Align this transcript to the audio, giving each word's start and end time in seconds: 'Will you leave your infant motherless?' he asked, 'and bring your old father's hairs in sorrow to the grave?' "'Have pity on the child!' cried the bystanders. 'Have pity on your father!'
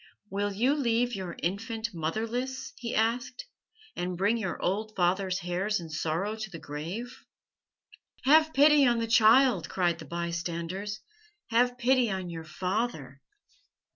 'Will 0.31 0.51
you 0.51 0.73
leave 0.73 1.13
your 1.13 1.37
infant 1.43 1.89
motherless?' 1.93 2.73
he 2.77 2.95
asked, 2.95 3.45
'and 3.95 4.17
bring 4.17 4.35
your 4.35 4.59
old 4.59 4.95
father's 4.95 5.41
hairs 5.41 5.79
in 5.79 5.91
sorrow 5.91 6.35
to 6.35 6.49
the 6.49 6.57
grave?' 6.57 7.19
"'Have 8.23 8.51
pity 8.51 8.83
on 8.83 8.97
the 8.97 9.05
child!' 9.05 9.69
cried 9.69 9.99
the 9.99 10.05
bystanders. 10.05 11.01
'Have 11.51 11.77
pity 11.77 12.09
on 12.09 12.31
your 12.31 12.45
father!' 12.45 13.21